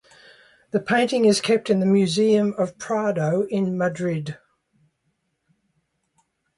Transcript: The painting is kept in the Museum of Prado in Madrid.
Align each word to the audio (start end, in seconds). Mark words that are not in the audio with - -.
The 0.71 0.79
painting 0.79 1.25
is 1.25 1.39
kept 1.39 1.69
in 1.69 1.79
the 1.79 1.85
Museum 1.85 2.55
of 2.57 2.79
Prado 2.79 3.43
in 3.43 3.77
Madrid. 3.77 4.39